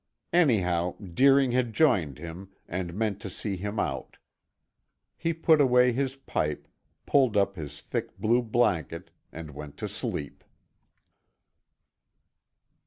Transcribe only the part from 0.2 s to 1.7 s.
Anyhow, Deering